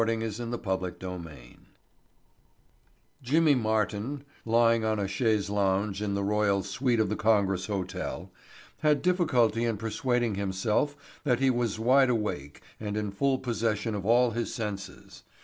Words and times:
Chapter 0.03 0.57
Twenty 0.57 1.29
Eight 1.31 1.59
Jimmy 3.21 3.53
Martin, 3.53 4.23
couchant 4.47 4.83
on 4.83 4.97
a 4.99 5.07
chaise 5.07 5.47
longue 5.47 6.01
in 6.01 6.15
the 6.15 6.23
royal 6.23 6.63
suite 6.63 6.99
of 6.99 7.07
the 7.07 7.15
Congress 7.15 7.67
Hotel, 7.67 8.31
had 8.79 9.03
difficulty 9.03 9.63
in 9.63 9.77
persuading 9.77 10.33
himself 10.33 10.95
that 11.23 11.37
he 11.39 11.51
was 11.51 11.77
wide 11.77 12.09
awake 12.09 12.63
and 12.79 12.97
in 12.97 13.11
full 13.11 13.37
possession 13.37 13.93
of 13.93 14.03
all 14.03 14.31
his 14.31 14.51
senses. 14.51 15.21